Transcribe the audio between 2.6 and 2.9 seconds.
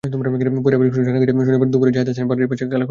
করছিল।